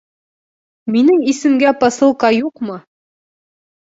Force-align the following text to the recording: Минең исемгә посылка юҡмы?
Минең 0.95 1.19
исемгә 1.33 1.73
посылка 1.83 2.31
юҡмы? 2.37 2.79